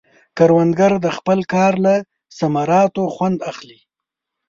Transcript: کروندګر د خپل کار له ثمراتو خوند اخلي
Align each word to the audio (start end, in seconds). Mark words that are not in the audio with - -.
کروندګر 0.37 0.93
د 1.05 1.07
خپل 1.17 1.39
کار 1.53 1.73
له 1.85 1.93
ثمراتو 2.37 3.03
خوند 3.15 3.37
اخلي 3.51 3.79